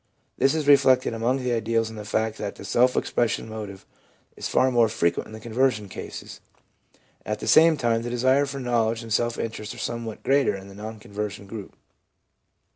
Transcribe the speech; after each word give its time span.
This 0.35 0.55
is 0.55 0.67
reflected 0.67 1.13
among 1.13 1.37
the 1.43 1.51
ideals 1.53 1.91
in 1.91 1.95
the 1.95 2.03
fact 2.05 2.39
that 2.39 2.55
the 2.55 2.65
self 2.65 2.97
expression 2.97 3.47
motive 3.47 3.85
is 4.35 4.47
far 4.47 4.71
more 4.71 4.89
frequent 4.89 5.27
in 5.27 5.33
the 5.33 5.39
conversion 5.39 5.87
cases. 5.89 6.39
At 7.23 7.37
the 7.39 7.45
same 7.45 7.77
time, 7.77 8.01
the 8.01 8.09
desire 8.09 8.47
for 8.47 8.59
knowledge 8.59 9.03
and 9.03 9.13
self 9.13 9.37
interest 9.37 9.75
are 9.75 9.77
somewhat 9.77 10.23
greater 10.23 10.55
in 10.55 10.69
the 10.69 10.73
non 10.73 10.97
conversion 10.99 11.45
group. 11.45 11.75